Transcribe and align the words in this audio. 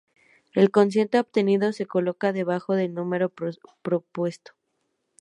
El 0.55 0.71
cociente 0.71 1.19
obtenido 1.19 1.73
se 1.73 1.85
coloca 1.85 2.33
debajo 2.33 2.73
del 2.73 2.91
número 2.95 3.31
propuesto. 3.83 4.53